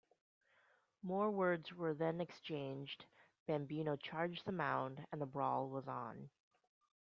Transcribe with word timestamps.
More 1.03 1.29
words 1.29 1.71
were 1.75 1.93
then 1.93 2.21
exchanged, 2.21 3.05
Bambino 3.45 3.97
charged 3.97 4.45
the 4.45 4.51
mound, 4.51 5.05
and 5.11 5.21
the 5.21 5.27
brawl 5.27 5.69
was 5.69 5.87
on. 5.87 6.31